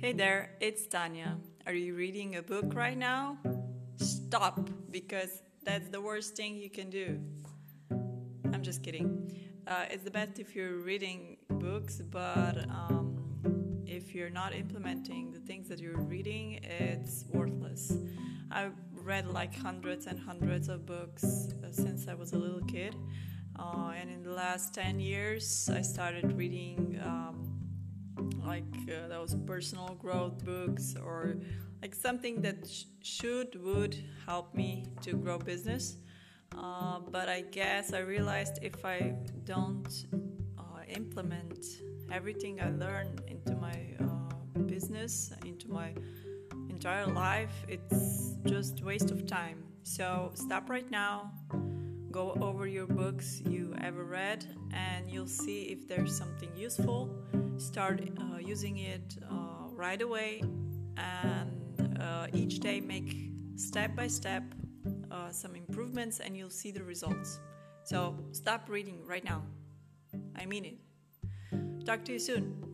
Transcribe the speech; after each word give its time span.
Hey 0.00 0.14
there, 0.14 0.52
it's 0.60 0.86
Tanya. 0.86 1.36
Are 1.66 1.74
you 1.74 1.94
reading 1.94 2.36
a 2.36 2.42
book 2.42 2.72
right 2.74 2.96
now? 2.96 3.36
Stop, 3.98 4.70
because 4.90 5.42
that's 5.62 5.90
the 5.90 6.00
worst 6.00 6.34
thing 6.34 6.56
you 6.56 6.70
can 6.70 6.88
do. 6.88 7.20
I'm 8.50 8.62
just 8.62 8.82
kidding. 8.82 9.30
Uh, 9.66 9.84
it's 9.90 10.02
the 10.02 10.10
best 10.10 10.38
if 10.38 10.56
you're 10.56 10.76
reading 10.76 11.36
books, 11.50 12.00
but 12.00 12.64
um, 12.70 13.14
if 13.84 14.14
you're 14.14 14.30
not 14.30 14.54
implementing 14.54 15.32
the 15.32 15.40
things 15.40 15.68
that 15.68 15.80
you're 15.80 16.00
reading, 16.00 16.60
it's 16.62 17.26
worthless. 17.30 17.92
I've 18.50 18.72
read 18.94 19.26
like 19.26 19.54
hundreds 19.54 20.06
and 20.06 20.18
hundreds 20.18 20.70
of 20.70 20.86
books 20.86 21.50
uh, 21.62 21.72
since 21.72 22.08
I 22.08 22.14
was 22.14 22.32
a 22.32 22.38
little 22.38 22.62
kid. 22.62 22.96
Uh, 23.58 23.92
and 24.00 24.08
in 24.08 24.22
the 24.22 24.32
last 24.32 24.72
10 24.72 24.98
years, 24.98 25.68
I 25.70 25.82
started 25.82 26.32
reading 26.32 26.98
um, 27.04 27.49
like 28.50 28.64
uh, 28.88 29.06
those 29.06 29.36
personal 29.46 29.94
growth 30.04 30.44
books 30.44 30.96
or 31.06 31.36
like 31.82 31.94
something 31.94 32.42
that 32.42 32.58
sh- 32.68 32.84
should, 33.00 33.50
would 33.64 33.94
help 34.26 34.52
me 34.56 34.70
to 35.02 35.12
grow 35.12 35.38
business. 35.38 35.98
Uh, 36.58 36.98
but 36.98 37.28
I 37.28 37.42
guess 37.42 37.92
I 37.92 38.00
realized 38.00 38.58
if 38.60 38.84
I 38.84 39.14
don't 39.44 39.92
uh, 40.58 40.62
implement 40.88 41.64
everything 42.10 42.60
I 42.60 42.70
learn 42.70 43.08
into 43.28 43.54
my 43.54 43.78
uh, 44.04 44.34
business, 44.74 45.32
into 45.46 45.70
my 45.70 45.94
entire 46.68 47.06
life, 47.06 47.54
it's 47.68 48.34
just 48.46 48.82
waste 48.82 49.12
of 49.12 49.28
time. 49.28 49.58
So 49.84 50.32
stop 50.34 50.68
right 50.68 50.90
now, 50.90 51.30
go 52.10 52.36
over 52.40 52.66
your 52.66 52.88
books 52.88 53.40
you 53.48 53.76
ever 53.80 54.02
read, 54.02 54.44
and 54.72 55.08
you'll 55.08 55.34
see 55.44 55.60
if 55.74 55.86
there's 55.86 56.12
something 56.22 56.50
useful. 56.56 57.00
Start 57.60 58.00
uh, 58.18 58.38
using 58.38 58.78
it 58.78 59.18
uh, 59.30 59.68
right 59.72 60.00
away, 60.00 60.42
and 60.96 62.00
uh, 62.00 62.26
each 62.32 62.58
day 62.58 62.80
make 62.80 63.30
step 63.56 63.94
by 63.94 64.06
step 64.06 64.42
uh, 65.10 65.30
some 65.30 65.54
improvements, 65.54 66.20
and 66.20 66.34
you'll 66.34 66.48
see 66.48 66.70
the 66.70 66.82
results. 66.82 67.38
So 67.84 68.16
stop 68.32 68.68
reading 68.70 69.04
right 69.06 69.22
now. 69.22 69.42
I 70.34 70.46
mean 70.46 70.64
it. 70.64 71.84
Talk 71.84 72.04
to 72.06 72.12
you 72.14 72.18
soon. 72.18 72.69